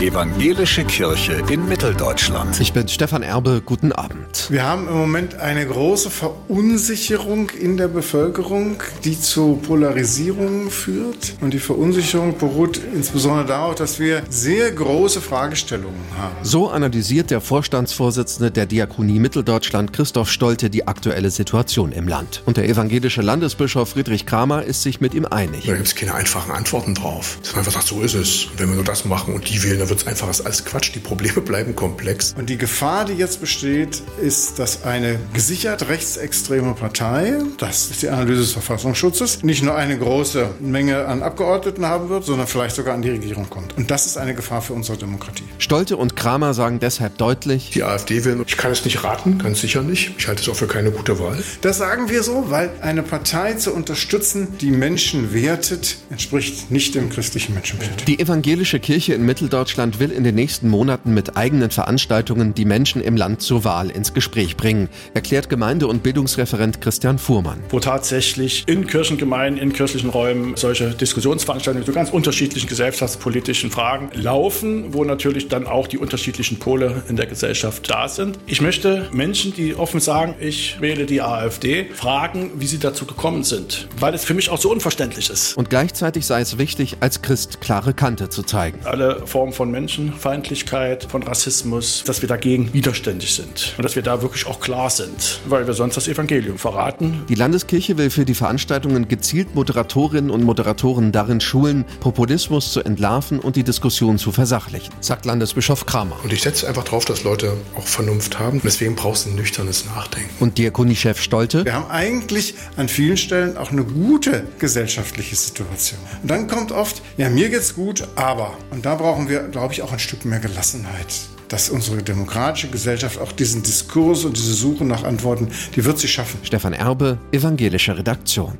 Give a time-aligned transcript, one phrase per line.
[0.00, 2.60] Evangelische Kirche in Mitteldeutschland.
[2.60, 4.46] Ich bin Stefan Erbe, guten Abend.
[4.50, 11.36] Wir haben im Moment eine große Verunsicherung in der Bevölkerung, die zu Polarisierungen führt.
[11.40, 16.34] Und die Verunsicherung beruht insbesondere darauf, dass wir sehr große Fragestellungen haben.
[16.42, 22.42] So analysiert der Vorstandsvorsitzende der Diakonie Mitteldeutschland Christoph Stolte die aktuelle Situation im Land.
[22.44, 25.64] Und der evangelische Landesbischof Friedrich Kramer ist sich mit ihm einig.
[25.64, 27.38] Da gibt es keine einfachen Antworten drauf.
[27.40, 28.48] Dass man einfach sagt, so ist es.
[28.58, 30.92] Wenn wir nur das machen und die wählen, dann wird es einfach alles Quatsch.
[30.94, 32.34] Die Probleme bleiben komplex.
[32.36, 38.08] Und die Gefahr, die jetzt besteht, ist, dass eine gesichert rechtsextreme Partei, das ist die
[38.08, 42.94] Analyse des Verfassungsschutzes, nicht nur eine große Menge an Abgeordneten haben wird, sondern vielleicht sogar
[42.94, 43.76] an die Regierung kommt.
[43.76, 45.44] Und das ist eine Gefahr für unsere Demokratie.
[45.58, 49.60] Stolte und Kramer sagen deshalb deutlich, die AfD will, ich kann es nicht raten, ganz
[49.60, 50.14] sicher nicht.
[50.18, 51.42] Ich halte es auch für keine gute Wahl.
[51.60, 57.10] Das sagen wir so, weil eine Partei zu unterstützen, die Menschen wertet, entspricht nicht dem
[57.10, 58.08] christlichen Menschenbild.
[58.08, 63.02] Die evangelische Kirche in Mitteldeutschland will in den nächsten Monaten mit eigenen Veranstaltungen die Menschen
[63.02, 67.58] im Land zur Wahl ins Gespräch bringen, erklärt Gemeinde- und Bildungsreferent Christian Fuhrmann.
[67.68, 74.94] Wo tatsächlich in Kirchengemeinden, in kirchlichen Räumen solche Diskussionsveranstaltungen zu ganz unterschiedlichen gesellschaftspolitischen Fragen laufen,
[74.94, 78.38] wo natürlich dann auch die unterschiedlichen Pole in der Gesellschaft da sind.
[78.46, 83.44] Ich möchte Menschen, die offen sagen, ich wähle die AfD, fragen, wie sie dazu gekommen
[83.44, 85.56] sind, weil es für mich auch so unverständlich ist.
[85.56, 88.78] Und gleichzeitig sei es wichtig, als Christ klare Kante zu zeigen.
[88.84, 94.22] Alle Formen von Menschenfeindlichkeit, von Rassismus, dass wir dagegen widerständig sind und dass wir da
[94.22, 97.24] wirklich auch klar sind, weil wir sonst das Evangelium verraten.
[97.28, 103.40] Die Landeskirche will für die Veranstaltungen gezielt Moderatorinnen und Moderatoren darin schulen, Populismus zu entlarven
[103.40, 106.16] und die Diskussion zu versachlichen, sagt Landesbischof Kramer.
[106.22, 108.60] Und ich setze einfach darauf, dass Leute auch Vernunft haben.
[108.62, 110.30] Deswegen brauchst du ein nüchternes Nachdenken.
[110.38, 111.64] Und Diakoniechef Stolte?
[111.64, 115.98] Wir haben eigentlich an vielen Stellen auch eine gute gesellschaftliche Situation.
[116.22, 118.56] Und dann kommt oft, ja, mir geht's gut, aber.
[118.70, 121.14] Und da brauchen wir, glaube ich, auch ein Stück mehr Gelassenheit
[121.48, 126.08] dass unsere demokratische Gesellschaft auch diesen Diskurs und diese Suche nach Antworten, die wird sie
[126.08, 126.40] schaffen.
[126.42, 128.58] Stefan Erbe, evangelische Redaktion.